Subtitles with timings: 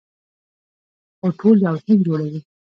[1.17, 2.39] خو ټول یو هند جوړوي.